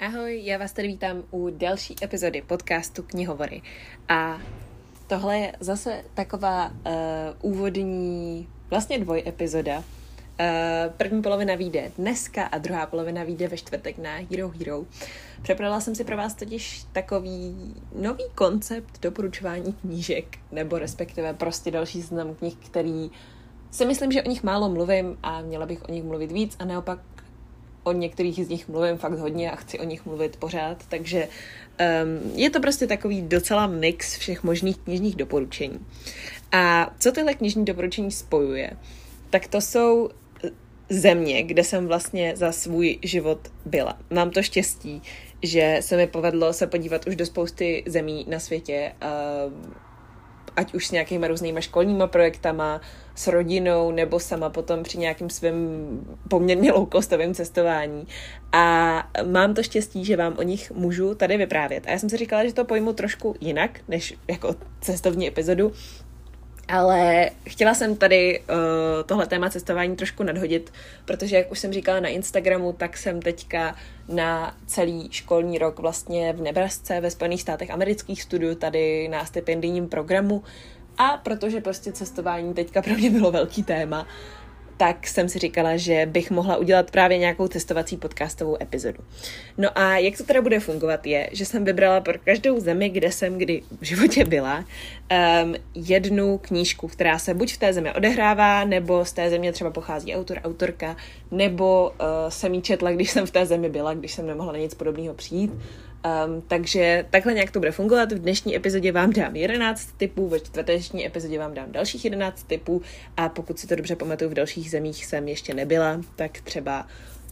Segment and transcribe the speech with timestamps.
[0.00, 3.62] Ahoj, já vás tady vítám u další epizody podcastu Knihovory.
[4.08, 4.40] A
[5.06, 9.78] tohle je zase taková uh, úvodní, vlastně dvoj epizoda.
[9.78, 9.84] Uh,
[10.96, 14.84] první polovina vyjde dneska a druhá polovina vyjde ve čtvrtek na Hero Hero.
[15.42, 22.02] Přepravila jsem si pro vás totiž takový nový koncept doporučování knížek, nebo respektive prostě další
[22.02, 23.10] seznam knih, který
[23.70, 26.64] si myslím, že o nich málo mluvím a měla bych o nich mluvit víc a
[26.64, 26.98] naopak
[27.82, 32.38] o některých z nich mluvím fakt hodně a chci o nich mluvit pořád, takže um,
[32.38, 35.86] je to prostě takový docela mix všech možných knižních doporučení.
[36.52, 38.70] A co tyhle knižní doporučení spojuje?
[39.30, 40.10] Tak to jsou
[40.88, 43.98] země, kde jsem vlastně za svůj život byla.
[44.10, 45.02] Mám to štěstí,
[45.42, 49.52] že se mi povedlo se podívat už do spousty zemí na světě, uh,
[50.60, 52.80] ať už s nějakýma různýma školníma projektama,
[53.14, 55.56] s rodinou, nebo sama potom při nějakým svém
[56.28, 58.06] poměrně loukostovém cestování.
[58.52, 61.86] A mám to štěstí, že vám o nich můžu tady vyprávět.
[61.86, 65.72] A já jsem si říkala, že to pojmu trošku jinak, než jako cestovní epizodu,
[66.70, 68.56] ale chtěla jsem tady uh,
[69.06, 70.72] tohle téma cestování trošku nadhodit,
[71.04, 73.76] protože, jak už jsem říkala na Instagramu, tak jsem teďka
[74.08, 79.88] na celý školní rok vlastně v Nebrasce ve Spojených státech amerických studiu tady na stipendijním
[79.88, 80.42] programu.
[80.98, 84.06] A protože prostě cestování teďka pro mě bylo velký téma,
[84.80, 88.98] tak jsem si říkala, že bych mohla udělat právě nějakou testovací podcastovou epizodu.
[89.58, 93.12] No a jak to teda bude fungovat je, že jsem vybrala pro každou zemi, kde
[93.12, 98.64] jsem kdy v životě byla, um, jednu knížku, která se buď v té zemi odehrává,
[98.64, 100.96] nebo z té země třeba pochází autor, autorka,
[101.30, 104.58] nebo uh, jsem ji četla, když jsem v té zemi byla, když jsem nemohla na
[104.58, 105.52] nic podobného přijít.
[106.04, 108.12] Um, takže takhle nějak to bude fungovat.
[108.12, 112.82] V dnešní epizodě vám dám 11 typů, ve čtvrteční epizodě vám dám dalších 11 typů
[113.16, 116.86] a pokud si to dobře pamatuju, v dalších zemích jsem ještě nebyla, tak třeba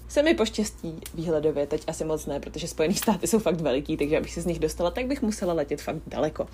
[0.09, 4.19] se mi poštěstí výhledově, teď asi moc ne, protože Spojené státy jsou fakt veliký, takže
[4.19, 6.43] abych se z nich dostala, tak bych musela letět fakt daleko.
[6.43, 6.49] Uh,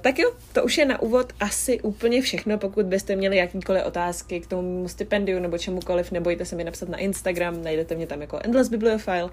[0.00, 2.58] tak jo, to už je na úvod asi úplně všechno.
[2.58, 6.98] Pokud byste měli jakýkoliv otázky k tomu stipendiu nebo čemukoliv, nebojte se mi napsat na
[6.98, 9.30] Instagram, najdete mě tam jako Endless Bibliophile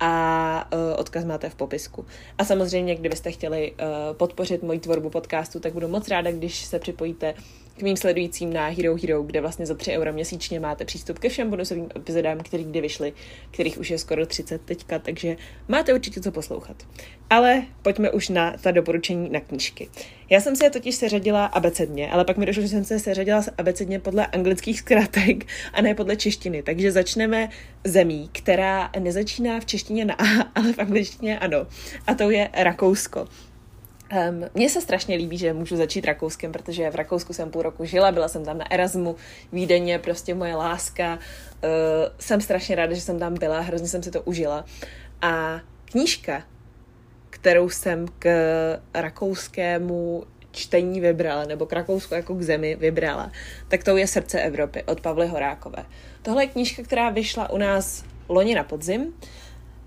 [0.00, 2.06] a uh, odkaz máte v popisku.
[2.38, 6.78] A samozřejmě, kdybyste chtěli uh, podpořit moji tvorbu podcastu, tak budu moc ráda, když se
[6.78, 7.34] připojíte
[7.78, 11.28] k mým sledujícím na Hero Hero, kde vlastně za 3 euro měsíčně máte přístup ke
[11.28, 13.12] všem bonusovým epizodám, který kdy vyšly,
[13.50, 15.36] kterých už je skoro 30 teďka, takže
[15.68, 16.76] máte určitě co poslouchat.
[17.30, 19.88] Ale pojďme už na ta doporučení na knížky.
[20.30, 23.44] Já jsem si je totiž seřadila abecedně, ale pak mi došlo, že jsem se seřadila
[23.58, 26.62] abecedně podle anglických zkratek a ne podle češtiny.
[26.62, 27.48] Takže začneme
[27.84, 30.24] zemí, která nezačíná v češtině na A,
[30.54, 31.66] ale v angličtině ano.
[32.06, 33.28] A to je Rakousko.
[34.12, 37.84] Um, mně se strašně líbí, že můžu začít Rakouskem, protože v Rakousku jsem půl roku
[37.84, 39.16] žila, byla jsem tam na Erasmu,
[39.52, 41.70] Vídeň je prostě moje láska, uh,
[42.18, 44.64] jsem strašně ráda, že jsem tam byla, hrozně jsem si to užila.
[45.22, 46.42] A knížka,
[47.30, 48.28] kterou jsem k
[48.94, 53.32] rakouskému čtení vybrala, nebo k Rakousku jako k zemi vybrala,
[53.68, 55.84] tak to je Srdce Evropy od Pavly Horákové.
[56.22, 59.14] Tohle je knížka, která vyšla u nás loni na podzim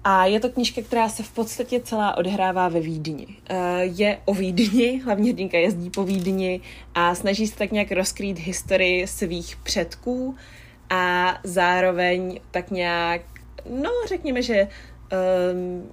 [0.10, 3.28] a je to knížka, která se v podstatě celá odhrává ve Vídni.
[3.50, 6.62] Eh, je o Vídni, hlavně hrdinka jezdí po Vídni
[6.96, 10.36] a snaží se tak nějak rozkrýt historii svých předků
[10.90, 13.22] a zároveň tak nějak,
[13.70, 14.68] no řekněme, že
[15.52, 15.92] um,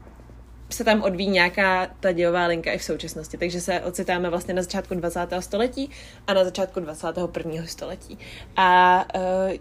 [0.70, 3.38] se tam odvíjí nějaká ta dějová linka i v současnosti.
[3.38, 5.20] Takže se ocitáme vlastně na začátku 20.
[5.40, 5.90] století
[6.26, 7.66] a na začátku 21.
[7.66, 8.18] století.
[8.56, 9.52] A uh,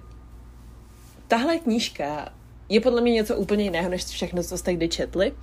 [1.27, 2.29] tahle knížka
[2.69, 5.33] je podle mě něco úplně jiného, než všechno, co jste kdy četli.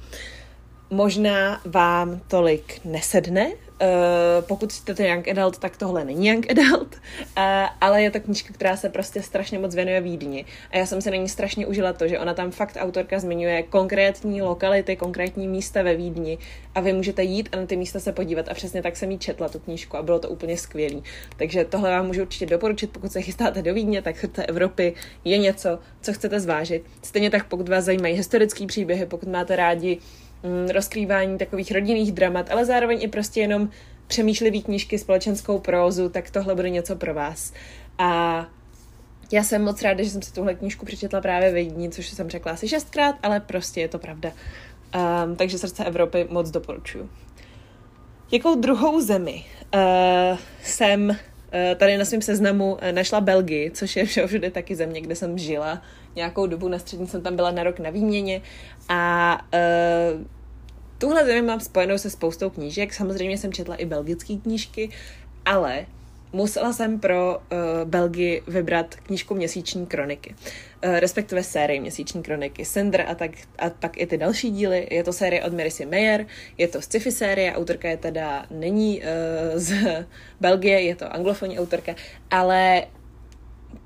[0.91, 3.53] Možná vám tolik nesedne,
[3.83, 7.43] Uh, pokud jste to Young Adult, tak tohle není Young Adult, uh,
[7.81, 10.45] ale je to knížka, která se prostě strašně moc věnuje Vídni.
[10.71, 13.63] A já jsem se na ní strašně užila to, že ona tam fakt autorka zmiňuje
[13.63, 16.39] konkrétní lokality, konkrétní místa ve Vídni
[16.75, 19.19] a vy můžete jít a na ty místa se podívat a přesně tak jsem jí
[19.19, 21.03] četla tu knížku a bylo to úplně skvělý.
[21.37, 24.94] Takže tohle vám můžu určitě doporučit, pokud se chystáte do Vídně, tak srdce Evropy
[25.25, 26.85] je něco, co chcete zvážit.
[27.03, 30.30] Stejně tak, pokud vás zajímají historické příběhy, pokud máte rádi mm,
[30.72, 33.69] rozkrývání takových rodinných dramat, ale zároveň i prostě jenom
[34.06, 37.52] přemýšlivý knížky, společenskou prózu, tak tohle bude něco pro vás.
[37.98, 38.46] A
[39.32, 42.31] já jsem moc ráda, že jsem si tuhle knížku přečetla právě ve dní, což jsem
[42.31, 44.32] řekla asi šestkrát, ale prostě je to pravda.
[45.25, 47.10] Um, takže Srdce Evropy moc doporučuju.
[48.32, 49.44] Jakou druhou zemi
[49.75, 51.16] uh, jsem
[51.76, 55.82] tady na svém seznamu uh, našla Belgii, což je všude taky země, kde jsem žila
[56.17, 56.69] nějakou dobu.
[56.69, 58.43] Na střední jsem tam byla na rok na výměně
[58.88, 59.32] a
[60.14, 60.25] uh,
[60.99, 62.94] tuhle zemi mám spojenou se spoustou knížek.
[62.94, 64.91] Samozřejmě jsem četla i belgické knížky,
[65.44, 65.87] ale
[66.32, 70.35] musela jsem pro uh, Belgii vybrat knížku Měsíční kroniky,
[70.85, 74.88] uh, respektive sérii Měsíční kroniky, Sender a, tak, a pak i ty další díly.
[74.91, 76.27] Je to série od Marysy Mayer,
[76.59, 79.05] je to sci-fi série, autorka je teda není uh,
[79.55, 79.75] z
[80.41, 81.94] Belgie, je to anglofonní autorka,
[82.31, 82.87] ale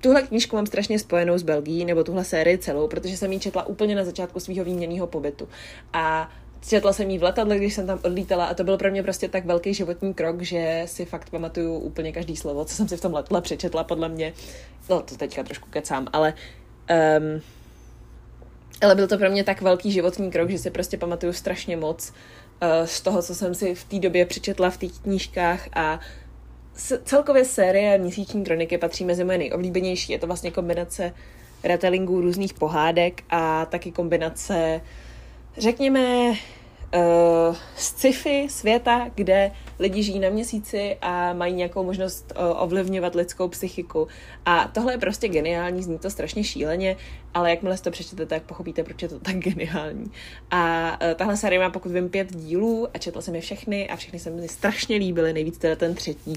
[0.00, 3.66] tuhle knížku mám strašně spojenou s Belgií, nebo tuhle sérii celou, protože jsem ji četla
[3.66, 5.48] úplně na začátku svého výměnného pobytu.
[5.92, 6.30] A
[6.68, 9.28] Četla jsem jí v letadle, když jsem tam odlítala a to byl pro mě prostě
[9.28, 13.00] tak velký životní krok, že si fakt pamatuju úplně každý slovo, co jsem si v
[13.00, 14.32] tom letadle přečetla, podle mě.
[14.90, 16.34] No, to teďka trošku kecám, ale
[17.18, 17.40] um,
[18.82, 22.10] ale byl to pro mě tak velký životní krok, že si prostě pamatuju strašně moc
[22.10, 26.00] uh, z toho, co jsem si v té době přečetla v těch knížkách a
[27.04, 30.12] celkově série Měsíční kroniky patří mezi moje nejoblíbenější.
[30.12, 31.14] Je to vlastně kombinace
[31.64, 35.03] retellingů různých pohádek a taky kombinace uh,
[35.58, 36.34] řekněme,
[36.94, 43.48] uh, sci-fi světa, kde lidi žijí na měsíci a mají nějakou možnost uh, ovlivňovat lidskou
[43.48, 44.08] psychiku.
[44.46, 46.96] A tohle je prostě geniální, zní to strašně šíleně,
[47.34, 50.10] ale jakmile si to přečtete, tak pochopíte, proč je to tak geniální.
[50.50, 53.96] A uh, tahle série má, pokud vím, pět dílů a četla jsem je všechny a
[53.96, 56.34] všechny se mi strašně líbily, nejvíc teda ten třetí.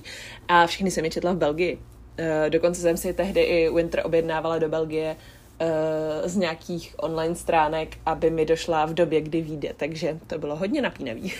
[0.48, 1.76] A všechny jsem je četla v Belgii.
[1.76, 5.16] Uh, dokonce jsem si tehdy i Winter objednávala do Belgie
[6.26, 10.82] z nějakých online stránek, aby mi došla v době, kdy vyjde, takže to bylo hodně
[10.82, 11.34] napínavý.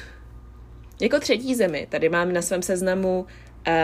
[1.00, 3.26] jako třetí zemi tady mám na svém seznamu
[3.68, 3.74] uh,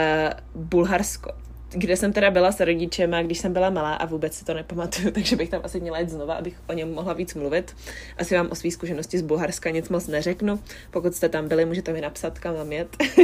[0.54, 1.32] Bulharsko,
[1.70, 5.10] kde jsem teda byla s rodičem, když jsem byla malá a vůbec si to nepamatuju,
[5.14, 7.76] takže bych tam asi měla jít znova, abych o něm mohla víc mluvit.
[8.18, 10.60] Asi vám o své zkušenosti z Bulharska nic moc neřeknu.
[10.90, 12.96] Pokud jste tam byli, můžete mi napsat, kam mám jet.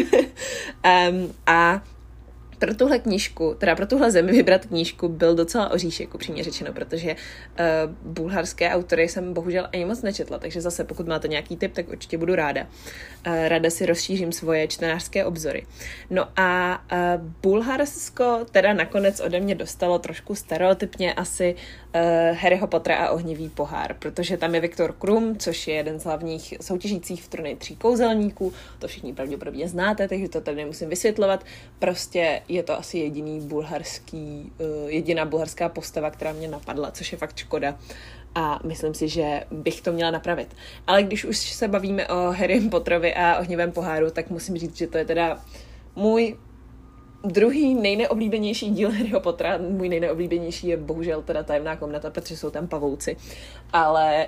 [1.13, 1.83] um, a
[2.59, 7.15] pro tuhle knížku, teda pro tuhle zemi vybrat knížku byl docela oříšek, upřímně řečeno, protože
[7.15, 11.89] uh, bulharské autory jsem bohužel ani moc nečetla, takže zase pokud máte nějaký tip, tak
[11.89, 12.63] určitě budu ráda.
[13.27, 15.67] Uh, ráda si rozšířím svoje čtenářské obzory.
[16.11, 21.61] No a uh, Bulharsko teda nakonec ode mě dostalo trošku stereotypně asi uh,
[22.33, 26.55] Harryho Pottera a ohnivý pohár, protože tam je Viktor Krum, což je jeden z hlavních
[26.61, 31.45] soutěžících v turnaji tří kouzelníků, to všichni pravděpodobně znáte, takže to tady nemusím vysvětlovat.
[31.79, 37.19] Prostě je to asi jediný bulharský, uh, jediná bulharská postava, která mě napadla, což je
[37.19, 37.79] fakt škoda.
[38.35, 40.57] A myslím si, že bych to měla napravit.
[40.87, 44.87] Ale když už se bavíme o Harry Potterovi a ohnivém poháru, tak musím říct, že
[44.87, 45.45] to je teda
[45.97, 46.37] můj
[47.27, 52.69] druhý nejneoblíbenější díl Harryho Pottera, můj nejneoblíbenější je bohužel teda tajemná komnata, protože jsou tam
[52.69, 53.17] pavouci.
[53.73, 54.27] Ale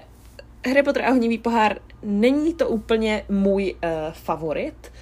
[0.66, 4.92] Harry Potter a ohnivý pohár není to úplně můj uh, favorit,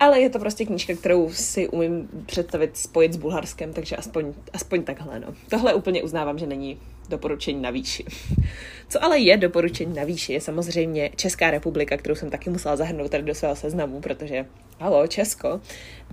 [0.00, 4.82] ale je to prostě knížka, kterou si umím představit spojit s Bulharskem, takže aspoň, aspoň
[4.82, 5.34] takhle, no.
[5.50, 8.04] Tohle úplně uznávám, že není doporučení na výši.
[8.88, 13.10] Co ale je doporučení na výši, je samozřejmě Česká republika, kterou jsem taky musela zahrnout
[13.10, 14.46] tady do svého seznamu, protože
[14.80, 15.60] halo, Česko.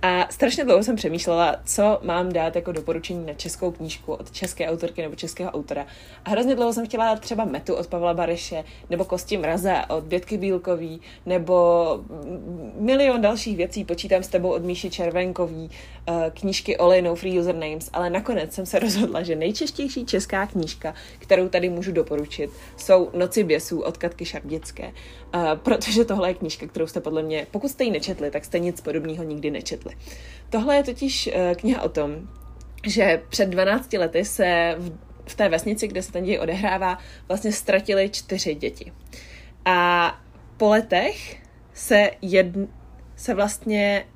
[0.02, 4.68] A strašně dlouho jsem přemýšlela, co mám dát jako doporučení na českou knížku od české
[4.68, 5.86] autorky nebo českého autora.
[6.24, 10.04] A hrozně dlouho jsem chtěla dát třeba Metu od Pavla Bareše, nebo Kosti mraza od
[10.04, 11.54] Bětky Bílkový, nebo
[12.74, 15.70] milion dalších věcí, počítám s tebou od Míši Červenkový,
[16.08, 20.94] eh, knížky Oli No Free Usernames, ale nakonec jsem se rozhodla, že nejčeštější česká knížka,
[21.18, 24.92] kterou tady můžu doporučit, jsou Noci běsů od Katky Šardické,
[25.34, 28.58] uh, protože tohle je knížka, kterou jste podle mě, pokud jste ji nečetli, tak jste
[28.58, 29.89] nic podobného nikdy nečetli.
[30.50, 32.28] Tohle je totiž uh, kniha o tom,
[32.86, 34.92] že před 12 lety se v,
[35.28, 36.98] v té vesnici, kde se ten děj odehrává,
[37.28, 38.92] vlastně ztratili čtyři děti.
[39.64, 40.20] A
[40.56, 42.64] po letech se, jedn,
[43.16, 44.06] se vlastně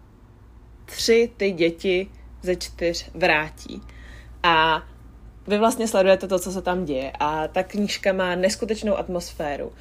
[0.85, 2.11] tři ty děti
[2.43, 3.81] ze čtyř vrátí.
[4.43, 4.83] A
[5.47, 9.73] vy vlastně sledujete to, co se tam děje a ta knížka má neskutečnou atmosféru.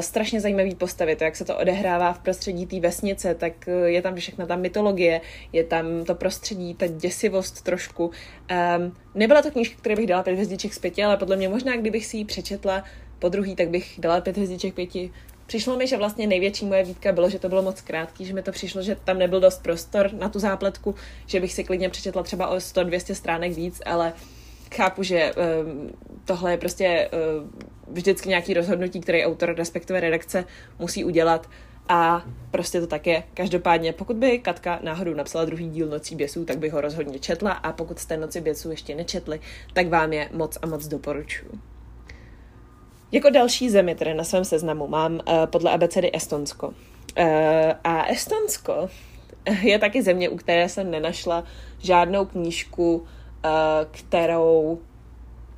[0.00, 4.02] Strašně zajímavý postavy, to, jak se to odehrává v prostředí té vesnice, tak e, je
[4.02, 5.20] tam všechna ta mytologie,
[5.52, 8.04] je tam to prostředí, ta děsivost trošku.
[8.06, 11.76] Um, nebyla to knížka, které bych dala pět hvězdiček z pěti, ale podle mě možná,
[11.76, 12.84] kdybych si ji přečetla
[13.18, 15.12] po druhý, tak bych dala pět hvězdiček pěti.
[15.46, 18.42] Přišlo mi, že vlastně největší moje výtka bylo, že to bylo moc krátký, že mi
[18.42, 20.94] to přišlo, že tam nebyl dost prostor na tu zápletku,
[21.26, 24.39] že bych si klidně přečetla třeba o 100-200 stránek víc, ale uh,
[24.74, 25.90] chápu, že um,
[26.24, 27.48] tohle je prostě uh,
[27.94, 30.44] vždycky nějaký rozhodnutí, který autor, respektive redakce,
[30.78, 31.48] musí udělat
[31.88, 33.22] a prostě to tak je.
[33.34, 37.52] Každopádně, pokud by Katka náhodou napsala druhý díl Nocí běsů, tak bych ho rozhodně četla
[37.52, 39.40] a pokud jste Noci běsů ještě nečetli,
[39.72, 41.50] tak vám je moc a moc doporučuji.
[43.12, 46.68] Jako další zemi, tedy na svém seznamu, mám uh, podle abecedy Estonsko.
[46.68, 46.74] Uh,
[47.84, 48.88] a Estonsko
[49.62, 51.44] je taky země, u které jsem nenašla
[51.78, 53.06] žádnou knížku
[53.90, 54.78] kterou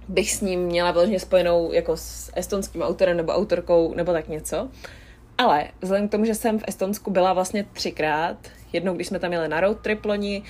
[0.09, 4.69] bych s ním měla vyloženě spojenou jako s estonským autorem nebo autorkou nebo tak něco.
[5.39, 8.37] Ale vzhledem k tomu, že jsem v Estonsku byla vlastně třikrát,
[8.73, 10.43] jednou, když jsme tam jeli na road trip loni,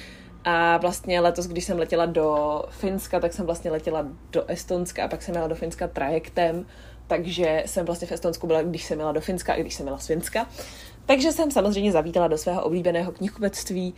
[0.44, 5.08] a vlastně letos, když jsem letěla do Finska, tak jsem vlastně letěla do Estonska a
[5.08, 6.66] pak jsem jela do Finska trajektem,
[7.06, 9.98] takže jsem vlastně v Estonsku byla, když jsem jela do Finska, i když jsem jela
[9.98, 10.46] z Finska.
[11.06, 13.94] Takže jsem samozřejmě zavítala do svého oblíbeného knihkupectví,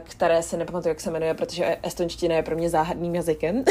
[0.00, 3.64] které se nepamatuju, jak se jmenuje, protože estonština je pro mě záhadným jazykem.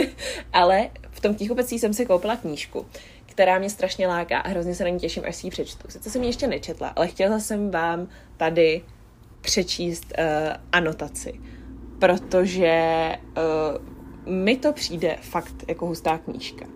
[0.52, 2.86] Ale v tom knihkupectví jsem si koupila knížku,
[3.26, 5.88] která mě strašně láká a hrozně se na ní těším, až si ji přečtu.
[5.88, 8.82] Sice jsem ji ještě nečetla, ale chtěla jsem vám tady
[9.40, 11.40] přečíst uh, anotaci,
[11.98, 13.08] protože
[14.26, 16.66] uh, mi to přijde fakt jako hustá knížka.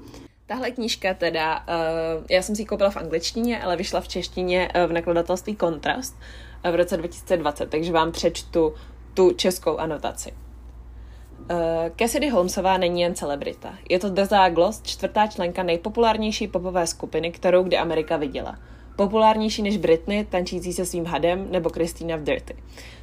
[0.46, 4.68] Tahle knížka teda, uh, já jsem si ji koupila v angličtině, ale vyšla v češtině
[4.76, 8.75] uh, v nakladatelství Kontrast uh, v roce 2020, takže vám přečtu
[9.14, 10.33] tu českou anotaci.
[10.33, 11.56] Uh,
[11.99, 13.75] Cassidy Holmesová není jen celebrita.
[13.90, 18.59] Je to drzá Gloss, čtvrtá členka nejpopulárnější popové skupiny, kterou kdy Amerika viděla–
[18.96, 22.54] populárnější než Britney, tančící se svým hadem, nebo Kristýna v Dirty.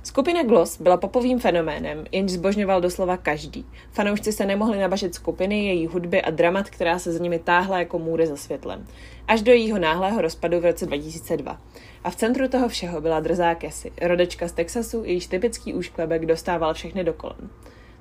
[0.04, 3.66] Skupina Gloss byla popovým fenoménem, jenž zbožňoval doslova každý.
[3.92, 8.00] Fanoušci se nemohli nabažit skupiny, její hudby a dramat, která se za nimi táhla jako
[8.00, 8.88] můry za světlem.
[9.28, 11.62] Až do jejího náhlého rozpadu v roce 2002.
[12.04, 16.74] A v centru toho všeho byla drzá Cassie, rodečka z Texasu, jejíž typický úšklebek dostával
[16.74, 17.50] všechny do kolen.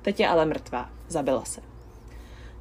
[0.01, 0.89] Teď je ale mrtvá.
[1.07, 1.70] Zabila se.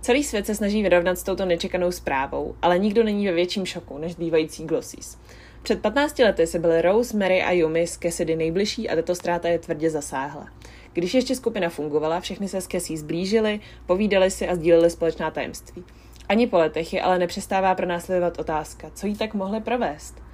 [0.01, 3.99] Celý svět se snaží vyrovnat s touto nečekanou zprávou, ale nikdo není ve větším šoku
[3.99, 5.19] než bývající Glossies.
[5.63, 9.49] Před 15 lety se byly Rose, Mary a Yumi s Cassidy nejbližší a tato ztráta
[9.49, 10.49] je tvrdě zasáhla.
[10.93, 15.85] Když ještě skupina fungovala, všechny se s Cassie zblížili, povídali si a sdíleli společná tajemství.
[16.29, 20.15] Ani po letech je ale nepřestává pronásledovat otázka, co jí tak mohli provést–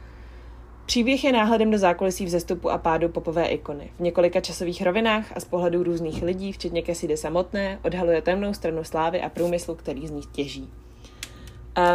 [0.86, 3.90] Příběh je náhledem do zákulisí vzestupu a pádu popové ikony.
[3.96, 8.84] V několika časových rovinách a z pohledu různých lidí, včetně Cassidy samotné, odhaluje temnou stranu
[8.84, 10.70] slávy a průmyslu, který z nich těží.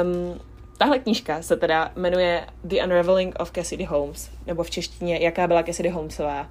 [0.03, 0.39] Um,
[0.77, 5.63] tahle knížka se teda jmenuje The Unraveling of Cassidy Holmes, nebo v češtině Jaká byla
[5.63, 6.49] Cassidy Holmesová.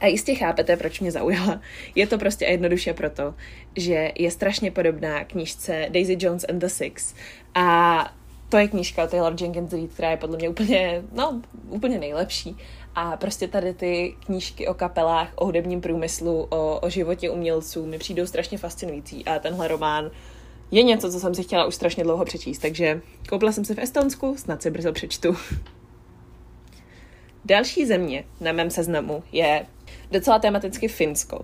[0.00, 1.60] A jistě chápete, proč mě zaujala.
[1.94, 3.34] Je to prostě jednoduše proto,
[3.76, 7.14] že je strašně podobná knížce Daisy Jones and the Six.
[7.54, 8.12] A
[8.54, 12.56] to je knížka Taylor Jenkins Reid, která je podle mě úplně, no, úplně nejlepší.
[12.94, 17.98] A prostě tady ty knížky o kapelách, o hudebním průmyslu, o, o životě umělců mi
[17.98, 19.24] přijdou strašně fascinující.
[19.24, 20.10] A tenhle román
[20.70, 23.78] je něco, co jsem si chtěla už strašně dlouho přečíst, takže koupila jsem si v
[23.78, 25.36] Estonsku, snad si brzo přečtu.
[27.44, 29.66] Další země na mém seznamu je
[30.10, 31.40] docela tematicky Finsko.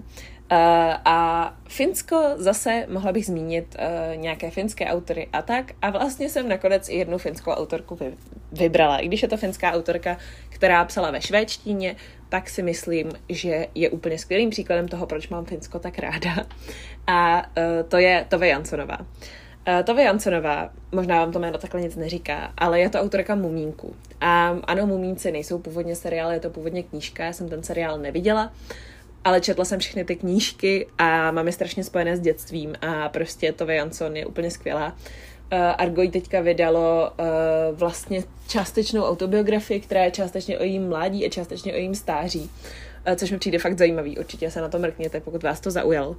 [0.53, 0.57] Uh,
[1.05, 5.73] a Finsko zase mohla bych zmínit uh, nějaké finské autory a tak.
[5.83, 8.13] A vlastně jsem nakonec i jednu finskou autorku vy,
[8.53, 8.99] vybrala.
[8.99, 10.17] I když je to finská autorka,
[10.49, 11.97] která psala ve švédštině,
[12.29, 16.47] tak si myslím, že je úplně skvělým příkladem toho, proč mám Finsko tak ráda.
[17.07, 18.99] A uh, to je Tove Jansonová.
[19.01, 23.95] Uh, Tove Jansonová, možná vám to jméno takhle nic neříká, ale je to autorka Mumínku.
[24.21, 28.45] A ano, Mumínci nejsou původně seriál, je to původně knížka, já jsem ten seriál neviděla.
[28.45, 28.90] Uh,
[29.25, 33.53] ale četla jsem všechny ty knížky a mám je strašně spojené s dětstvím a prostě
[33.53, 34.97] to Janson je úplně skvělá.
[35.53, 41.31] Uh, Argo teďka vydalo uh, vlastně částečnou autobiografii, která je částečně o jejím mládí a
[41.31, 42.51] částečně o jejím stáří,
[43.09, 44.19] uh, což mi přijde fakt zajímavý.
[44.19, 46.17] Určitě se na to mrkněte, pokud vás to zaujalo.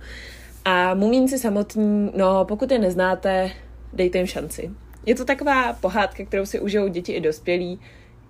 [0.65, 3.51] A Mumínci samotní, no pokud je neznáte,
[3.93, 4.71] dejte jim šanci.
[5.05, 7.79] Je to taková pohádka, kterou si užijou děti i dospělí.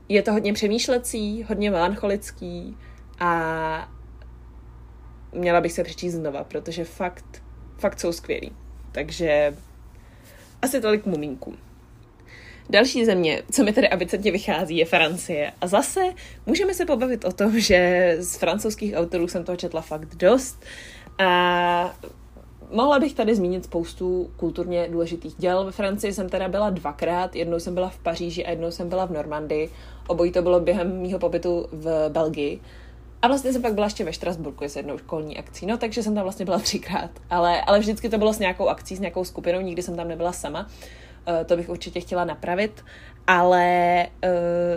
[0.09, 2.77] Je to hodně přemýšlecí, hodně melancholický
[3.19, 3.91] a
[5.31, 7.43] měla bych se přečíst znova, protože fakt,
[7.77, 8.51] fakt jsou skvělí.
[8.91, 9.55] Takže
[10.61, 11.55] asi tolik mumínků.
[12.69, 15.51] Další země, co mi tady abicentně vychází, je Francie.
[15.61, 16.01] A zase
[16.45, 20.63] můžeme se pobavit o tom, že z francouzských autorů jsem toho četla fakt dost.
[21.17, 21.95] A
[22.71, 25.65] mohla bych tady zmínit spoustu kulturně důležitých děl.
[25.65, 29.05] Ve Francii jsem teda byla dvakrát, jednou jsem byla v Paříži a jednou jsem byla
[29.05, 29.69] v Normandii.
[30.07, 32.59] Obojí to bylo během mýho pobytu v Belgii.
[33.21, 36.15] A vlastně jsem pak byla ještě ve Štrasburku s jednou školní akcí, no takže jsem
[36.15, 37.11] tam vlastně byla třikrát.
[37.29, 40.31] Ale, ale vždycky to bylo s nějakou akcí, s nějakou skupinou, nikdy jsem tam nebyla
[40.31, 40.67] sama.
[41.27, 42.83] Uh, to bych určitě chtěla napravit.
[43.27, 44.29] Ale uh,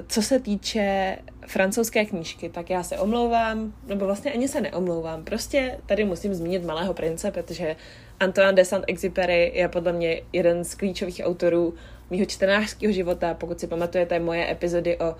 [0.08, 5.24] co se týče francouzské knížky, tak já se omlouvám, nebo vlastně ani se neomlouvám.
[5.24, 7.76] Prostě tady musím zmínit Malého prince, protože
[8.20, 11.74] Antoine de Saint-Exupéry je podle mě jeden z klíčových autorů
[12.10, 13.34] mýho čtenářského života.
[13.34, 15.14] Pokud si pamatujete moje epizody o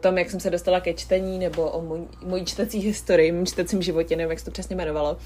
[0.00, 3.82] tom, jak jsem se dostala ke čtení, nebo o můj, mojí čtecí historii, mým čtecím
[3.82, 5.16] životě, nevím, jak se to přesně jmenovalo,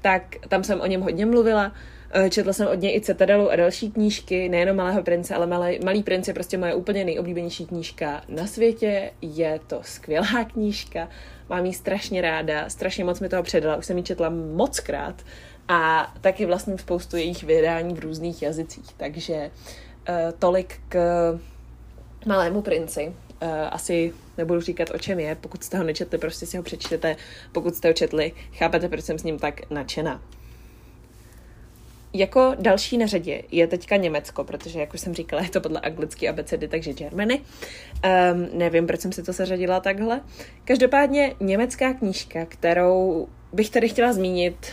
[0.00, 1.72] tak tam jsem o něm hodně mluvila.
[2.16, 5.78] Uh, četla jsem od něj i Cetadelu a další knížky, nejenom Malého prince, ale Malý,
[5.84, 9.10] Malý prince je prostě moje úplně nejoblíbenější knížka na světě.
[9.22, 11.08] Je to skvělá knížka,
[11.48, 15.22] mám ji strašně ráda, strašně moc mi toho předala, už jsem ji četla moc krát
[15.68, 19.50] a taky vlastně spoustu jejich vydání v různých jazycích, takže
[20.08, 20.98] uh, tolik k
[22.26, 23.12] Malému princi.
[23.44, 25.34] Uh, asi nebudu říkat, o čem je.
[25.34, 27.16] Pokud jste ho nečetli, prostě si ho přečtete.
[27.52, 30.22] Pokud jste ho četli, chápete, proč jsem s ním tak nadšená.
[32.16, 35.80] Jako další na řadě je teďka Německo, protože, jak už jsem říkala, je to podle
[35.80, 37.40] anglické abecedy, takže Germany.
[37.40, 40.20] Um, nevím, proč jsem si to seřadila takhle.
[40.64, 44.66] Každopádně německá knížka, kterou bych tady chtěla zmínit,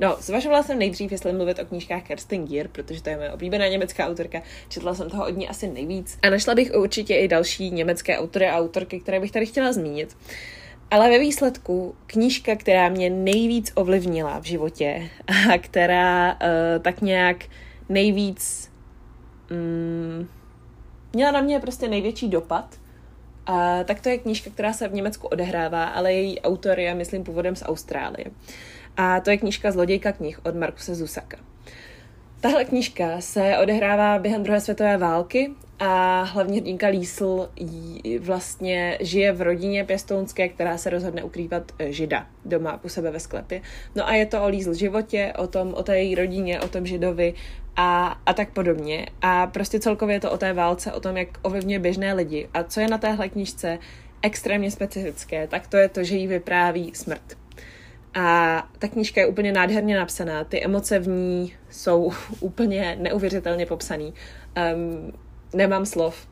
[0.00, 3.68] No, zvažovala jsem nejdřív, jestli mluvit o knížkách Kerstin Gier, protože to je moje oblíbená
[3.68, 4.42] německá autorka.
[4.68, 6.18] Četla jsem toho od ní asi nejvíc.
[6.22, 10.16] A našla bych určitě i další německé autory a autorky, které bych tady chtěla zmínit.
[10.90, 15.10] Ale ve výsledku knížka, která mě nejvíc ovlivnila v životě
[15.54, 16.38] a která uh,
[16.82, 17.44] tak nějak
[17.88, 18.72] nejvíc
[19.50, 20.28] um,
[21.12, 22.78] měla na mě prostě největší dopad,
[23.46, 27.24] a tak to je knížka, která se v Německu odehrává, ale její autor je, myslím,
[27.24, 28.26] původem z Austrálie.
[28.96, 31.36] A to je knížka Zlodějka knih od Markuse Zusaka.
[32.40, 37.50] Tahle knížka se odehrává během druhé světové války a hlavně hrdinka Lísl
[38.20, 43.20] vlastně žije v rodině pěstounské, která se rozhodne ukrývat eh, žida doma u sebe ve
[43.20, 43.62] sklepě.
[43.94, 46.86] No a je to o Lísl životě, o tom, o té její rodině, o tom
[46.86, 47.34] židovi
[47.76, 49.06] a, a tak podobně.
[49.22, 52.48] A prostě celkově je to o té válce, o tom, jak ovlivňuje běžné lidi.
[52.54, 53.78] A co je na téhle knižce
[54.22, 57.45] extrémně specifické, tak to je to, že jí vypráví smrt.
[58.16, 64.14] A ta knížka je úplně nádherně napsaná, ty emoce v ní jsou úplně neuvěřitelně popsaný.
[64.74, 65.12] Um,
[65.54, 66.28] nemám slov,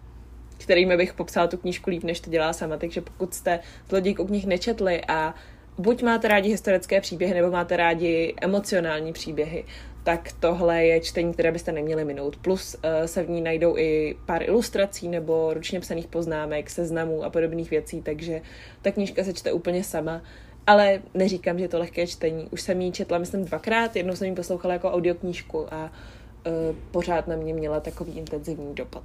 [0.59, 4.27] kterými bych popsala tu knížku líp, než to dělá sama, takže pokud jste Zlodějk u
[4.27, 5.35] knih nečetli a
[5.79, 9.65] buď máte rádi historické příběhy, nebo máte rádi emocionální příběhy,
[10.05, 12.37] tak tohle je čtení, které byste neměli minout.
[12.37, 17.31] Plus uh, se v ní najdou i pár ilustrací nebo ručně psaných poznámek, seznamů a
[17.31, 18.41] podobných věcí, takže
[18.83, 20.23] ta knížka se čte úplně sama.
[20.67, 22.49] Ale neříkám, že je to lehké čtení.
[22.51, 23.97] Už jsem ji četla, myslím, dvakrát.
[23.97, 29.05] Jednou jsem ji poslouchala jako audioknížku a uh, pořád na mě měla takový intenzivní dopad.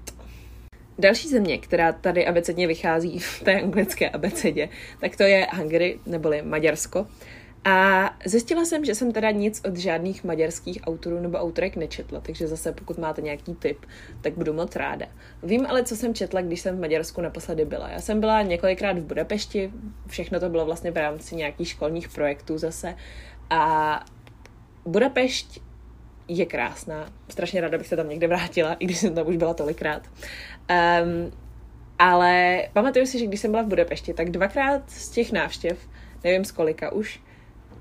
[0.99, 4.69] Další země, která tady abecedně vychází v té anglické abecedě,
[5.01, 7.07] tak to je Hungary, neboli Maďarsko.
[7.65, 12.47] A zjistila jsem, že jsem teda nic od žádných maďarských autorů nebo autorek nečetla, takže
[12.47, 13.85] zase pokud máte nějaký tip,
[14.21, 15.05] tak budu moc ráda.
[15.43, 17.89] Vím ale, co jsem četla, když jsem v Maďarsku naposledy byla.
[17.89, 19.71] Já jsem byla několikrát v Budapešti,
[20.07, 22.95] všechno to bylo vlastně v rámci nějakých školních projektů zase.
[23.49, 24.05] A
[24.85, 25.61] Budapešť
[26.27, 27.09] je krásná.
[27.29, 30.07] Strašně ráda bych se tam někde vrátila, i když jsem tam už byla tolikrát.
[30.07, 31.31] Um,
[31.99, 35.77] ale pamatuju si, že když jsem byla v Budapešti, tak dvakrát z těch návštěv,
[36.23, 37.19] nevím z kolika už,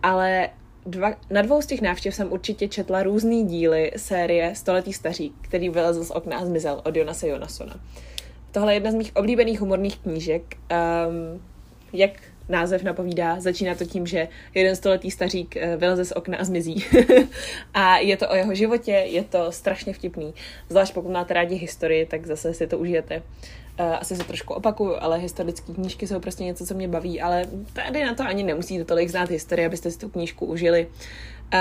[0.02, 0.48] ale
[0.86, 5.68] dva, na dvou z těch návštěv jsem určitě četla různý díly série Stoletý stařík, který
[5.68, 7.80] vylezl z okna a zmizel od Jonase Jonasona.
[8.52, 10.42] Tohle je jedna z mých oblíbených humorných knížek.
[11.08, 11.42] Um,
[11.92, 12.10] jak
[12.48, 16.84] název napovídá, začíná to tím, že jeden stoletý stařík eh, vyleze z okna a zmizí.
[17.74, 20.34] a je to o jeho životě, je to strašně vtipný.
[20.68, 23.16] Zvlášť pokud máte rádi historii, tak zase si to užijete.
[23.16, 23.22] Uh,
[23.78, 28.04] asi se trošku opakuju, ale historické knížky jsou prostě něco, co mě baví, ale tady
[28.04, 30.88] na to ani nemusíte tolik znát historii, abyste si tu knížku užili.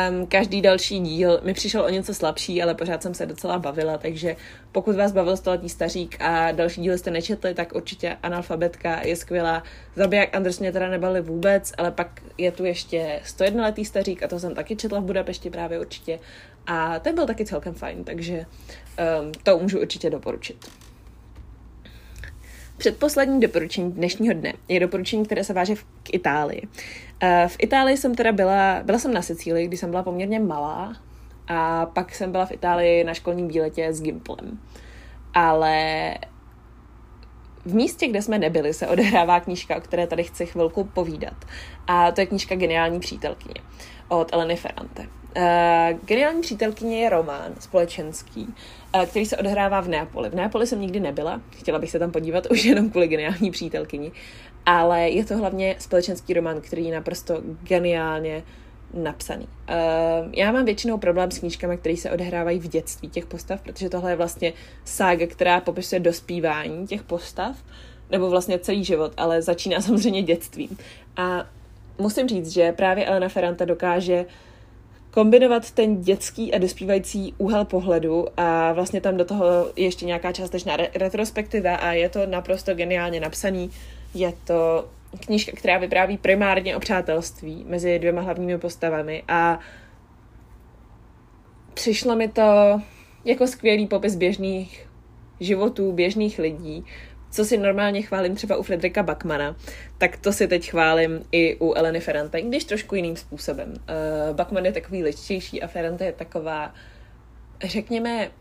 [0.10, 3.98] Um, každý další díl mi přišel o něco slabší, ale pořád jsem se docela bavila,
[3.98, 4.36] takže
[4.72, 9.64] pokud vás bavil stoletý stařík a další díly jste nečetli, tak určitě analfabetka je skvělá.
[9.96, 14.28] Zabiják Anders mě teda nebali vůbec, ale pak je tu ještě 101 letý stařík a
[14.28, 16.20] to jsem taky četla v Budapešti právě určitě
[16.68, 18.46] a ten byl taky celkem fajn, takže
[19.22, 20.87] um, to můžu určitě doporučit.
[22.78, 26.62] Předposlední doporučení dnešního dne je doporučení, které se váže k Itálii.
[27.22, 30.96] Eh, v Itálii jsem teda byla, byla jsem na Sicílii, když jsem byla poměrně malá
[31.48, 34.60] a pak jsem byla v Itálii na školním výletě s Gimplem.
[35.34, 36.14] Ale
[37.68, 41.46] v místě, kde jsme nebyli, se odehrává knížka, o které tady chci chvilku povídat.
[41.88, 43.62] A to je knížka Geniální přítelkyně
[44.08, 45.08] od Eleny Ferrante.
[45.38, 48.48] Uh, Geniální přítelkyně je román společenský,
[48.96, 50.30] uh, který se odehrává v Neapoli.
[50.30, 54.12] V Neapoli jsem nikdy nebyla, chtěla bych se tam podívat už jenom kvůli geniální přítelkyni,
[54.66, 58.44] ale je to hlavně společenský román, který naprosto geniálně
[58.94, 59.48] napsaný.
[59.70, 63.90] Uh, já mám většinou problém s knížkami, které se odehrávají v dětství těch postav, protože
[63.90, 64.54] tohle je vlastně
[64.86, 67.56] sága, která popisuje dospívání těch postav,
[68.10, 70.78] nebo vlastně celý život, ale začíná samozřejmě dětstvím.
[71.18, 71.46] A
[71.98, 74.26] musím říct, že právě Elena Ferrante dokáže
[75.12, 79.46] kombinovat ten dětský a dospívající úhel pohledu a vlastně tam do toho
[79.76, 83.72] je ještě nějaká částečná re- retrospektiva a je to naprosto geniálně napsaný.
[84.14, 84.90] Je to
[85.26, 89.60] knížka, která vypráví primárně o přátelství mezi dvěma hlavními postavami a
[91.74, 92.82] přišlo mi to
[93.26, 94.88] jako skvělý popis běžných
[95.40, 96.86] životů, běžných lidí,
[97.32, 99.56] co si normálně chválím třeba u Fredrika Backmana,
[99.98, 103.74] tak to si teď chválím i u Eleny Ferrante, když trošku jiným způsobem.
[103.74, 106.74] Uh, Backman je takový ličtější a Ferrante je taková,
[107.64, 108.32] řekněme,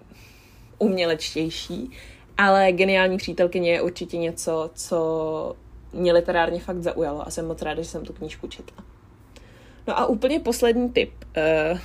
[0.79, 1.90] umělečtější,
[2.38, 5.57] ale geniální přítelkyně je určitě něco, co
[5.92, 8.85] mě literárně fakt zaujalo a jsem moc ráda, že jsem tu knížku četla.
[9.87, 11.79] No a úplně poslední tip uh,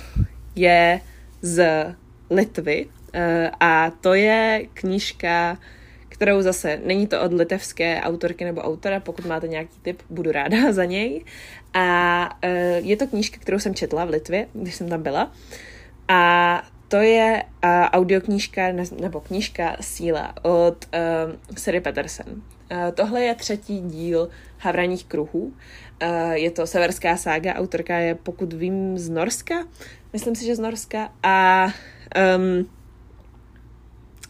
[0.54, 1.00] je
[1.42, 1.86] z
[2.30, 3.20] Litvy uh,
[3.60, 5.58] a to je knížka,
[6.08, 10.56] kterou zase není to od litevské autorky nebo autora, pokud máte nějaký tip, budu ráda
[10.72, 11.24] za něj.
[11.74, 15.32] A uh, je to knížka, kterou jsem četla v Litvě, když jsem tam byla.
[16.08, 22.42] A to je uh, audioknížka ne, nebo knížka Síla od uh, Siri Peterson.
[22.72, 25.40] Uh, tohle je třetí díl Havraních kruhů.
[26.02, 29.54] Uh, je to severská sága, autorka je, pokud vím, z Norska.
[30.12, 31.12] Myslím si, že z Norska.
[31.22, 31.66] A
[32.36, 32.70] um,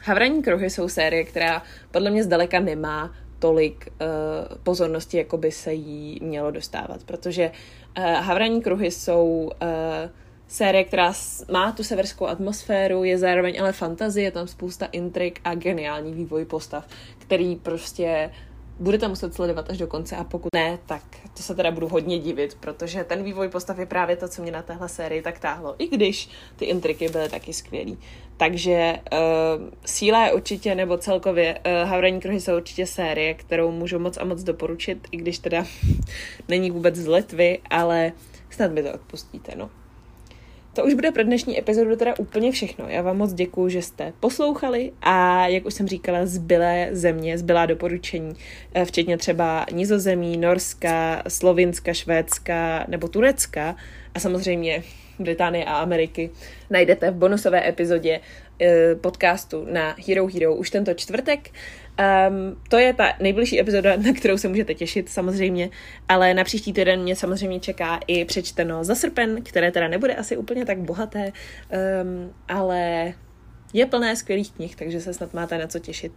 [0.05, 5.73] Havraní kruhy jsou série, která podle mě zdaleka nemá tolik uh, pozornosti, jako by se
[5.73, 7.51] jí mělo dostávat, protože
[7.99, 10.11] uh, Havraní kruhy jsou uh,
[10.53, 11.13] série, která
[11.53, 16.45] má tu severskou atmosféru, je zároveň ale fantazie, je tam spousta intrik a geniální vývoj
[16.45, 16.89] postav,
[17.19, 18.31] který prostě
[18.79, 21.03] budete muset sledovat až do konce a pokud ne, tak
[21.37, 24.53] to se teda budu hodně divit, protože ten vývoj postav je právě to, co mě
[24.53, 27.99] na téhle sérii tak táhlo, i když ty intriky byly taky skvělý.
[28.37, 29.19] Takže uh,
[29.85, 34.25] Síla je určitě, nebo celkově uh, Havraní kruhy jsou určitě série, kterou můžu moc a
[34.25, 35.65] moc doporučit, i když teda
[36.49, 38.13] není vůbec z Litvy, ale
[38.51, 39.71] snad mi to odpustíte, no.
[40.75, 42.89] To už bude pro dnešní epizodu teda úplně všechno.
[42.89, 47.67] Já vám moc děkuju, že jste poslouchali a jak už jsem říkala, zbylé země, zbylá
[47.67, 48.35] doporučení,
[48.75, 53.77] eh, včetně třeba Nizozemí, Norska, Slovinska, Švédska nebo Turecka
[54.15, 54.83] a samozřejmě
[55.19, 56.31] Británie a Ameriky
[56.71, 58.21] najdete v bonusové epizodě
[59.01, 61.51] podcastu na Hero Hero už tento čtvrtek.
[62.29, 65.71] Um, to je ta nejbližší epizoda, na kterou se můžete těšit samozřejmě,
[66.09, 70.37] ale na příští týden mě samozřejmě čeká i přečteno za srpen, které teda nebude asi
[70.37, 71.33] úplně tak bohaté,
[72.03, 73.13] um, ale
[73.73, 76.13] je plné skvělých knih, takže se snad máte na co těšit.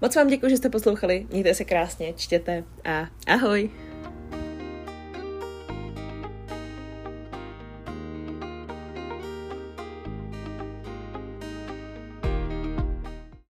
[0.00, 3.70] Moc vám děkuji, že jste poslouchali, mějte se krásně, čtěte a ahoj!